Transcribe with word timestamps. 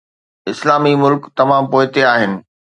اسلامي 0.51 0.93
ملڪ 1.03 1.21
تمام 1.37 1.63
پوئتي 1.73 2.01
آهن. 2.15 2.31